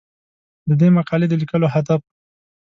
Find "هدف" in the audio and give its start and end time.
1.75-2.01